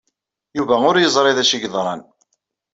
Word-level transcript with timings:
Yuba 0.57 0.75
ur 0.89 0.95
yeẓri 0.99 1.31
d 1.37 1.39
acu 1.41 1.55
ay 1.55 1.61
yeḍran. 1.63 2.01